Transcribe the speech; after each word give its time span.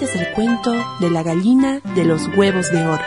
de 0.00 1.10
la 1.10 1.22
gallina 1.22 1.80
de 1.94 2.06
los 2.06 2.26
huevos 2.34 2.72
de 2.72 2.86
oro. 2.86 3.02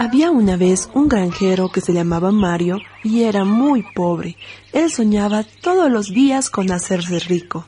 Había 0.00 0.32
una 0.32 0.56
vez 0.56 0.90
un 0.92 1.08
granjero 1.08 1.68
que 1.68 1.80
se 1.80 1.92
llamaba 1.92 2.32
Mario 2.32 2.78
y 3.04 3.22
era 3.22 3.44
muy 3.44 3.84
pobre. 3.94 4.36
Él 4.72 4.90
soñaba 4.90 5.44
todos 5.62 5.88
los 5.88 6.08
días 6.08 6.50
con 6.50 6.72
hacerse 6.72 7.20
rico. 7.20 7.66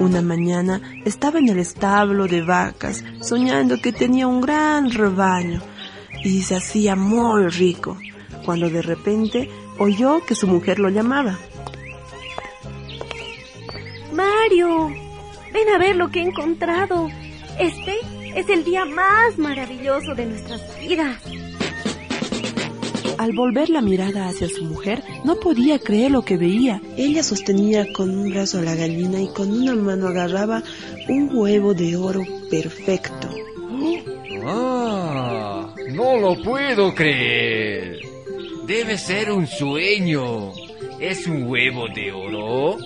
Una 0.00 0.22
mañana 0.22 0.80
estaba 1.04 1.40
en 1.40 1.50
el 1.50 1.58
establo 1.58 2.26
de 2.26 2.40
vacas 2.40 3.04
soñando 3.20 3.76
que 3.82 3.92
tenía 3.92 4.26
un 4.26 4.40
gran 4.40 4.90
rebaño 4.90 5.60
y 6.24 6.40
se 6.40 6.56
hacía 6.56 6.96
muy 6.96 7.48
rico, 7.48 7.98
cuando 8.46 8.70
de 8.70 8.80
repente 8.80 9.50
oyó 9.78 10.24
que 10.24 10.34
su 10.34 10.46
mujer 10.46 10.78
lo 10.78 10.88
llamaba. 10.88 11.38
Mario, 14.14 14.88
ven 15.52 15.68
a 15.68 15.76
ver 15.76 15.96
lo 15.96 16.10
que 16.10 16.20
he 16.20 16.26
encontrado. 16.26 17.10
Este 17.58 17.98
es 18.34 18.48
el 18.48 18.64
día 18.64 18.86
más 18.86 19.36
maravilloso 19.36 20.14
de 20.14 20.24
nuestras 20.24 20.62
vidas. 20.80 21.18
Al 23.20 23.32
volver 23.32 23.68
la 23.68 23.82
mirada 23.82 24.28
hacia 24.28 24.48
su 24.48 24.64
mujer, 24.64 25.02
no 25.24 25.38
podía 25.38 25.78
creer 25.78 26.10
lo 26.10 26.22
que 26.22 26.38
veía. 26.38 26.80
Ella 26.96 27.22
sostenía 27.22 27.92
con 27.92 28.08
un 28.08 28.30
brazo 28.30 28.60
a 28.60 28.62
la 28.62 28.74
gallina 28.74 29.20
y 29.20 29.28
con 29.28 29.52
una 29.52 29.74
mano 29.74 30.08
agarraba 30.08 30.62
un 31.06 31.28
huevo 31.30 31.74
de 31.74 31.96
oro 31.96 32.22
perfecto. 32.50 33.28
¡Ah! 34.46 35.74
No 35.92 36.16
lo 36.16 36.42
puedo 36.42 36.94
creer. 36.94 38.00
Debe 38.66 38.96
ser 38.96 39.30
un 39.32 39.46
sueño. 39.46 40.52
¿Es 40.98 41.26
un 41.26 41.42
huevo 41.42 41.88
de 41.94 42.12
oro? 42.12 42.78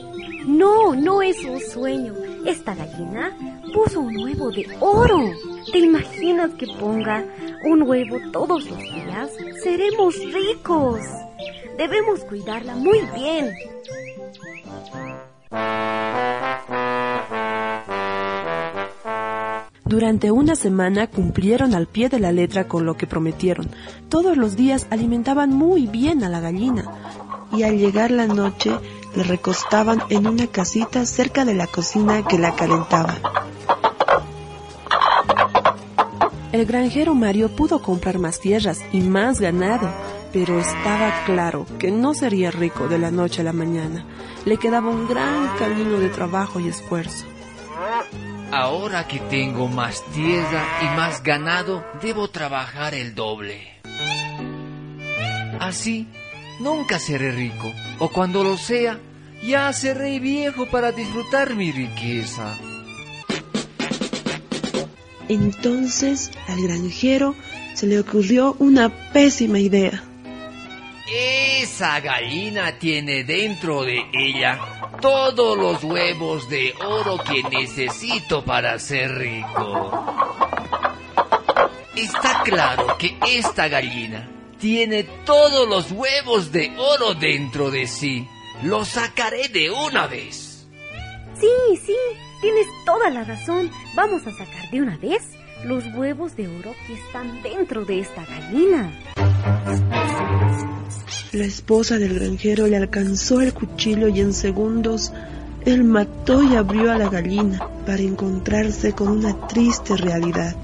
No, 0.49 0.97
no 0.97 1.23
es 1.23 1.45
un 1.45 1.61
sueño. 1.61 2.13
Esta 2.47 2.75
gallina 2.75 3.37
puso 3.73 4.01
un 4.01 4.17
huevo 4.17 4.51
de 4.51 4.67
oro. 4.81 5.33
¿Te 5.73 5.79
imaginas 5.79 6.51
que 6.55 6.67
ponga 6.79 7.25
un 7.65 7.83
huevo 7.83 8.19
todos 8.33 8.69
los 8.69 8.79
días? 8.79 9.31
Seremos 9.63 10.15
ricos. 10.33 11.01
Debemos 11.79 12.21
cuidarla 12.21 12.75
muy 12.75 13.01
bien. 13.15 13.51
Durante 19.87 20.31
una 20.31 20.57
semana 20.57 21.07
cumplieron 21.07 21.75
al 21.75 21.87
pie 21.87 22.09
de 22.09 22.19
la 22.19 22.33
letra 22.33 22.69
con 22.69 22.85
lo 22.85 22.97
que 22.97 23.07
prometieron. 23.07 23.71
Todos 24.09 24.37
los 24.37 24.57
días 24.57 24.87
alimentaban 24.91 25.51
muy 25.51 25.87
bien 25.87 26.25
a 26.25 26.29
la 26.29 26.41
gallina 26.41 26.85
y 27.53 27.63
al 27.63 27.79
llegar 27.79 28.11
la 28.11 28.27
noche 28.27 28.73
le 29.15 29.23
recostaban 29.23 30.03
en 30.11 30.27
una 30.27 30.47
casita 30.47 31.07
cerca 31.07 31.45
de 31.45 31.55
la 31.55 31.67
cocina 31.67 32.27
que 32.27 32.39
la 32.39 32.55
calentaba. 32.55 33.17
El 36.53 36.67
granjero 36.67 37.15
Mario 37.15 37.49
pudo 37.55 37.83
comprar 37.83 38.19
más 38.19 38.39
tierras 38.39 38.81
y 38.93 39.01
más 39.01 39.41
ganado, 39.41 39.91
pero 40.33 40.61
estaba 40.61 41.25
claro 41.25 41.67
que 41.79 41.91
no 41.91 42.15
sería 42.15 42.51
rico 42.51 42.87
de 42.87 42.99
la 42.99 43.11
noche 43.11 43.41
a 43.41 43.45
la 43.45 43.53
mañana. 43.53 44.05
Le 44.45 44.57
quedaba 44.57 44.89
un 44.89 45.09
gran 45.09 45.49
camino 45.59 45.99
de 45.99 46.11
trabajo 46.11 46.61
y 46.61 46.69
esfuerzo. 46.69 47.25
Ahora 48.53 49.09
que 49.09 49.19
tengo 49.19 49.67
más 49.67 50.05
tierra 50.13 50.65
y 50.83 50.97
más 50.97 51.25
ganado, 51.25 51.85
debo 52.01 52.29
trabajar 52.29 52.95
el 52.95 53.17
doble. 53.17 53.81
Así 55.59 56.07
nunca 56.59 56.99
seré 56.99 57.33
rico, 57.33 57.73
o 57.99 58.09
cuando 58.09 58.43
lo 58.43 58.57
sea, 58.57 58.99
ya 59.43 59.73
seré 59.73 60.19
viejo 60.21 60.67
para 60.67 60.93
disfrutar 60.93 61.55
mi 61.55 61.73
riqueza. 61.73 62.57
Entonces 65.29 66.31
al 66.49 66.63
granjero 66.63 67.35
se 67.75 67.87
le 67.87 68.01
ocurrió 68.01 68.57
una 68.59 68.89
pésima 69.13 69.59
idea. 69.59 70.03
Esa 71.63 72.01
gallina 72.01 72.79
tiene 72.79 73.25
dentro 73.25 73.83
de 73.83 74.03
ella 74.13 74.59
todos 75.01 75.59
los 75.59 75.85
huevos 75.85 76.49
de 76.49 76.73
oro 76.85 77.19
que 77.19 77.43
necesito 77.43 78.45
para 78.45 78.79
ser 78.79 79.15
rico. 79.15 80.05
Está 81.95 82.43
claro 82.43 82.97
que 82.99 83.17
esta 83.27 83.69
gallina 83.69 84.34
tiene 84.65 85.03
todos 85.27 85.69
los 85.69 85.93
huevos 85.93 86.51
de 86.51 86.73
oro 86.79 87.13
dentro 87.13 87.71
de 87.71 87.87
sí. 87.87 88.27
Lo 88.63 88.87
sacaré 88.87 89.49
de 89.49 89.71
una 89.71 90.07
vez. 90.07 90.67
Sí, 91.39 91.77
sí, 91.85 91.95
tienes 92.41 92.67
toda 92.87 93.11
la 93.11 93.25
razón. 93.25 93.71
Vamos 93.95 94.27
a 94.27 94.31
sacar 94.31 94.71
de 94.71 94.81
una 94.81 94.97
vez 94.97 95.21
los 95.67 95.85
huevos 95.95 96.35
de 96.35 96.49
oro 96.49 96.75
que 96.87 96.95
están 96.95 97.43
dentro 97.43 97.85
de 97.85 98.01
esta 98.01 98.25
gallina. 98.25 98.91
La 101.33 101.45
esposa 101.45 101.99
del 101.99 102.19
granjero 102.19 102.67
le 102.67 102.79
alcanzó 102.79 103.43
el 103.43 103.53
cuchillo 103.53 104.09
y 104.09 104.21
en 104.21 104.33
segundos 104.33 105.13
él 105.67 105.85
mató 105.85 106.43
y 106.43 106.57
abrió 106.57 106.91
a 106.91 106.97
la 106.97 107.11
gallina 107.11 107.69
para 107.85 108.01
encontrarse 108.01 108.95
con 108.95 109.09
una 109.09 109.47
triste 109.47 109.95
realidad. 109.99 110.57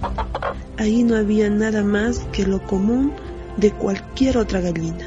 Ahí 0.78 1.02
no 1.02 1.16
había 1.16 1.50
nada 1.50 1.82
más 1.82 2.20
que 2.32 2.46
lo 2.46 2.62
común 2.62 3.12
de 3.60 3.70
cualquier 3.72 4.38
otra 4.38 4.60
gallina. 4.60 5.06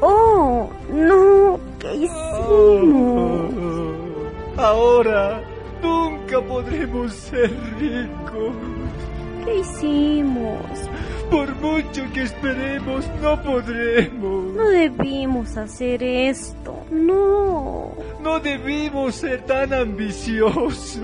¡Oh! 0.00 0.68
¡No! 0.92 1.58
¿Qué 1.78 1.94
hicimos? 1.94 3.54
Ahora 4.56 5.42
nunca 5.82 6.40
podremos 6.42 7.12
ser 7.12 7.50
ricos. 7.78 8.54
¿Qué 9.44 9.58
hicimos? 9.58 10.60
Por 11.30 11.54
mucho 11.56 12.02
que 12.12 12.24
esperemos, 12.24 13.08
no 13.22 13.42
podremos. 13.42 14.54
No 14.54 14.68
debimos 14.68 15.56
hacer 15.56 16.02
esto. 16.02 16.84
No. 16.90 17.92
No 18.20 18.40
debimos 18.40 19.14
ser 19.14 19.42
tan 19.46 19.72
ambiciosos. 19.72 20.98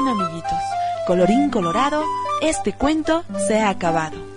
Bueno 0.00 0.12
amiguitos, 0.12 0.62
colorín 1.08 1.50
colorado, 1.50 2.04
este 2.40 2.72
cuento 2.72 3.24
se 3.48 3.58
ha 3.58 3.68
acabado. 3.68 4.27